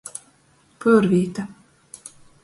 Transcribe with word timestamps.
Pyurvīta. 0.85 1.45